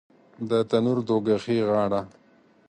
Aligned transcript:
د 0.49 0.51
تنور 0.69 0.97
دوږخي 1.07 1.57
غاړه 1.69 2.01